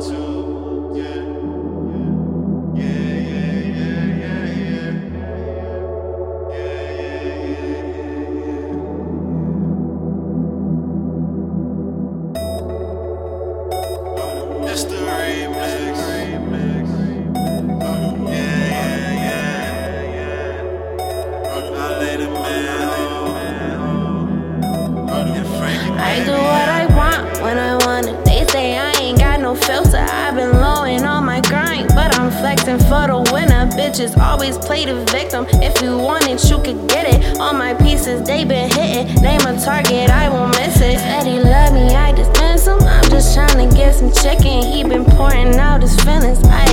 I 0.00 0.04
do 26.24 26.32
what 26.32 26.68
I 26.68 26.77
but 32.68 32.82
for 32.84 33.06
the 33.08 33.32
winner. 33.32 33.64
Bitches 33.72 34.16
always 34.18 34.58
play 34.58 34.84
the 34.84 35.02
victim. 35.06 35.46
If 35.62 35.80
you 35.80 35.96
want 35.96 36.28
it, 36.28 36.44
you 36.50 36.58
could 36.60 36.86
get 36.88 37.06
it. 37.08 37.38
All 37.38 37.54
my 37.54 37.72
pieces, 37.72 38.26
they 38.26 38.44
been 38.44 38.70
hitting. 38.70 39.22
Name 39.22 39.40
a 39.40 39.58
target, 39.58 40.10
I 40.10 40.28
won't 40.28 40.54
miss 40.58 40.76
it. 40.76 40.98
Said 40.98 41.24
he 41.24 41.40
love 41.40 41.72
me, 41.72 41.94
I 41.94 42.12
dismiss 42.12 42.66
him. 42.66 42.78
I'm 42.80 43.08
just 43.10 43.34
trying 43.34 43.56
to 43.68 43.74
get 43.74 43.94
some 43.94 44.12
chicken. 44.12 44.62
He 44.70 44.84
been 44.84 45.06
pouring 45.06 45.56
out 45.56 45.80
his 45.80 45.96
feelings. 46.00 46.44
I 46.44 46.70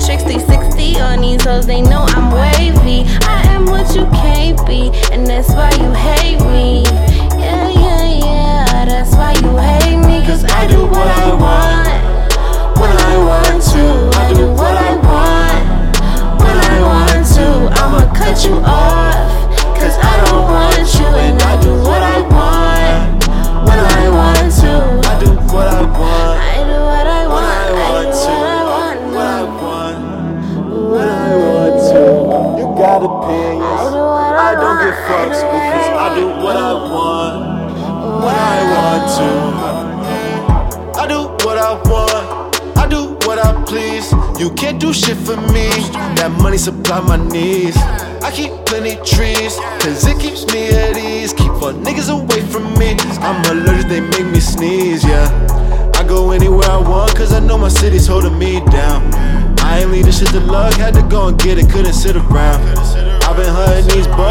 Flipping 0.00 0.18
tricks 0.18 0.44
360 0.46 1.00
on 1.00 1.20
these 1.20 1.44
hoes. 1.44 1.66
They 1.66 1.82
know 1.82 2.04
I'm 2.08 2.32
wavy. 2.32 3.04
I 3.22 3.42
am 3.48 3.66
what 3.66 3.94
you 3.94 4.04
can't 4.06 4.66
be, 4.66 4.90
and 5.12 5.26
that's 5.26 5.48
why 5.50 5.70
you 5.72 5.92
hate 5.92 6.40
me. 6.40 7.09
Fucks 34.90 35.40
because 35.40 35.88
I 35.94 36.14
do 36.16 36.26
what 36.42 36.56
I 36.56 36.72
want. 36.72 37.74
When 38.24 38.34
I 38.34 38.58
want 38.74 39.04
to. 39.18 41.00
I 41.00 41.06
do 41.06 41.28
what 41.46 41.58
I 41.58 41.74
want. 41.88 42.76
I 42.76 42.88
do 42.88 43.16
what 43.26 43.38
I 43.38 43.62
please. 43.64 44.10
You 44.40 44.50
can't 44.54 44.80
do 44.80 44.92
shit 44.92 45.16
for 45.16 45.36
me. 45.36 45.70
That 46.18 46.32
money 46.42 46.58
supply 46.58 47.00
my 47.00 47.16
needs. 47.16 47.76
I 48.22 48.32
keep 48.32 48.50
plenty 48.66 48.96
trees, 49.04 49.56
cause 49.78 50.04
it 50.06 50.18
keeps 50.18 50.44
me 50.52 50.68
at 50.70 50.96
ease. 50.96 51.32
Keep 51.32 51.52
fuck 51.60 51.76
niggas 51.76 52.10
away 52.10 52.42
from 52.50 52.64
me. 52.78 52.96
I'm 53.22 53.44
allergic, 53.50 53.88
they 53.88 54.00
make 54.00 54.26
me 54.26 54.40
sneeze, 54.40 55.04
yeah. 55.04 55.30
I 55.94 56.02
go 56.02 56.32
anywhere 56.32 56.68
I 56.68 56.78
want, 56.78 57.14
cause 57.14 57.32
I 57.32 57.38
know 57.38 57.58
my 57.58 57.68
city's 57.68 58.06
holding 58.06 58.36
me 58.38 58.60
down. 58.66 59.14
I 59.60 59.80
ain't 59.80 59.92
leave 59.92 60.04
this 60.04 60.18
shit 60.18 60.28
to 60.30 60.40
luck, 60.40 60.74
had 60.74 60.94
to 60.94 61.02
go 61.02 61.28
and 61.28 61.38
get 61.38 61.58
it, 61.58 61.70
couldn't 61.70 61.92
sit 61.92 62.16
around. 62.16 62.60
I've 63.30 63.36
been 63.36 63.46
hunting 63.46 63.86
these 63.94 64.08
been 64.08 64.29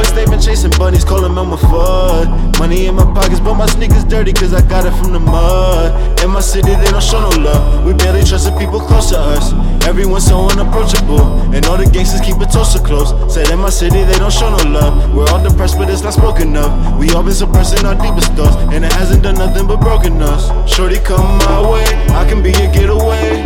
them 1.18 1.38
a 1.38 1.58
fuck. 1.58 2.60
Money 2.60 2.86
in 2.86 2.96
my 2.96 3.04
pockets, 3.14 3.40
but 3.40 3.56
my 3.56 3.66
sneakers 3.66 4.04
dirty, 4.04 4.32
cause 4.32 4.54
I 4.54 4.62
got 4.62 4.86
it 4.86 4.92
from 5.02 5.14
the 5.14 5.20
mud. 5.20 6.22
In 6.22 6.30
my 6.30 6.40
city, 6.40 6.76
they 6.76 6.92
don't 6.92 7.02
show 7.02 7.20
no 7.20 7.30
love. 7.42 7.86
We 7.86 7.94
barely 7.94 8.24
trust 8.24 8.46
the 8.46 8.58
people 8.60 8.80
close 8.80 9.10
to 9.10 9.18
us. 9.18 9.54
Everyone's 9.88 10.28
so 10.28 10.50
unapproachable, 10.50 11.22
and 11.54 11.66
all 11.66 11.78
the 11.78 11.90
gangsters 11.90 12.22
keep 12.22 12.40
it 12.42 12.52
so 12.52 12.64
close. 12.80 13.10
Said 13.34 13.50
in 13.50 13.60
my 13.60 13.70
city, 13.70 14.04
they 14.04 14.18
don't 14.20 14.32
show 14.32 14.50
no 14.50 14.64
love. 14.70 15.16
We're 15.16 15.28
all 15.30 15.42
depressed, 15.42 15.78
but 15.78 15.90
it's 15.90 16.04
not 16.04 16.14
spoken 16.14 16.56
of. 16.56 17.00
We 17.00 17.10
all 17.12 17.24
been 17.24 17.34
suppressing 17.34 17.86
our 17.86 17.96
deepest 17.96 18.34
thoughts, 18.34 18.56
and 18.74 18.86
it 18.86 18.94
hasn't 18.94 19.24
done 19.24 19.36
nothing 19.36 19.68
but 19.68 19.82
broken 19.82 20.22
us. 20.22 20.46
Shorty, 20.70 21.00
come 21.00 21.26
my 21.40 21.72
way, 21.72 21.86
I 22.14 22.28
can 22.30 22.44
be 22.44 22.52
your 22.52 22.72
getaway. 22.72 23.42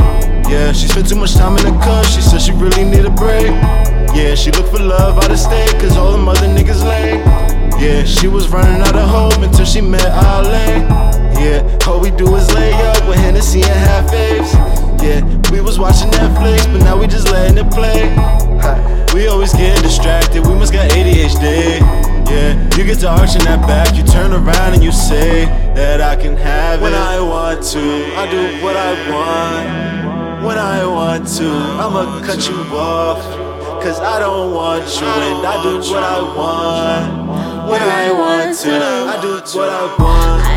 Yeah, 0.49 0.73
she 0.73 0.87
spent 0.87 1.07
too 1.07 1.15
much 1.15 1.33
time 1.35 1.57
in 1.57 1.63
the 1.63 1.71
cut. 1.79 2.05
She 2.05 2.21
said 2.21 2.41
she 2.41 2.51
really 2.51 2.83
need 2.83 3.05
a 3.05 3.09
break. 3.09 3.92
Yeah, 4.13 4.35
she 4.35 4.51
looked 4.51 4.69
for 4.69 4.79
love 4.79 5.17
out 5.17 5.31
of 5.31 5.39
state, 5.39 5.71
cause 5.79 5.97
all 5.97 6.11
them 6.11 6.27
other 6.27 6.47
niggas 6.47 6.83
lame. 6.83 7.19
Yeah, 7.81 8.03
she 8.05 8.27
was 8.27 8.47
running 8.47 8.81
out 8.81 8.95
of 8.95 9.09
hope 9.09 9.43
until 9.43 9.65
she 9.65 9.81
met 9.81 10.05
Ale. 10.05 10.45
Yeah, 11.41 11.77
all 11.87 11.99
we 11.99 12.11
do 12.11 12.35
is 12.35 12.53
lay 12.53 12.71
up 12.73 13.07
with 13.07 13.17
Hennessy 13.17 13.61
and 13.61 13.71
half 13.71 14.13
apes. 14.13 14.53
Yeah, 15.03 15.19
we 15.51 15.59
was 15.61 15.79
watching 15.79 16.09
Netflix, 16.11 16.65
but 16.71 16.83
now 16.83 16.97
we 16.97 17.07
just 17.07 17.29
letting 17.31 17.57
it 17.57 17.69
play. 17.71 18.15
We 19.13 19.27
always 19.27 19.51
getting 19.51 19.81
distracted, 19.83 20.45
we 20.47 20.53
must 20.53 20.71
got 20.71 20.89
ADHD. 20.91 21.81
Yeah, 22.29 22.77
you 22.77 22.85
get 22.85 22.99
to 22.99 23.09
arching 23.09 23.43
that 23.43 23.67
back, 23.67 23.95
you 23.95 24.03
turn 24.03 24.31
around 24.31 24.73
and 24.73 24.83
you 24.83 24.91
say 24.91 25.45
that 25.75 26.01
I 26.01 26.15
can 26.15 26.37
have 26.37 26.79
it 26.79 26.83
when 26.83 26.93
I 26.93 27.19
want 27.19 27.63
to. 27.73 27.79
I 28.15 28.29
do 28.29 28.63
what 28.63 28.77
I 28.77 29.11
want 29.11 30.45
when 30.45 30.57
I 30.57 30.85
want 30.85 31.27
to. 31.37 31.45
I'ma 31.45 32.25
cut 32.25 32.47
you 32.47 32.55
off. 32.77 33.42
Cause 33.83 33.99
I 33.99 34.17
don't 34.17 34.53
want 34.53 34.85
you 35.01 35.05
and 35.05 35.45
I 35.45 35.61
do 35.61 35.77
what 35.91 36.03
I 36.03 36.21
want 36.37 37.69
when 37.69 37.81
I 37.81 38.13
want 38.13 38.57
to. 38.59 38.71
I 38.71 39.21
do 39.21 39.57
what 39.57 39.69
I 39.69 39.95
want. 40.01 40.52